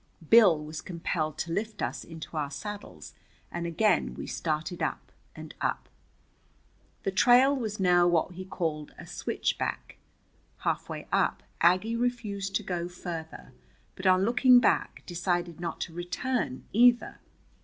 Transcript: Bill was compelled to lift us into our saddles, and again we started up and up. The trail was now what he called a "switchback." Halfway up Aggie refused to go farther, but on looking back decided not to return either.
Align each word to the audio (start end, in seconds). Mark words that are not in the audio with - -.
Bill 0.31 0.57
was 0.57 0.81
compelled 0.81 1.37
to 1.37 1.51
lift 1.51 1.79
us 1.83 2.03
into 2.03 2.35
our 2.35 2.49
saddles, 2.49 3.13
and 3.51 3.67
again 3.67 4.15
we 4.15 4.25
started 4.25 4.81
up 4.81 5.11
and 5.35 5.53
up. 5.61 5.87
The 7.03 7.11
trail 7.11 7.55
was 7.55 7.79
now 7.79 8.07
what 8.07 8.31
he 8.31 8.43
called 8.43 8.95
a 8.97 9.05
"switchback." 9.05 9.97
Halfway 10.57 11.07
up 11.11 11.43
Aggie 11.61 11.95
refused 11.95 12.55
to 12.55 12.63
go 12.63 12.87
farther, 12.87 13.53
but 13.95 14.07
on 14.07 14.25
looking 14.25 14.59
back 14.59 15.03
decided 15.05 15.59
not 15.61 15.79
to 15.81 15.93
return 15.93 16.65
either. 16.73 17.19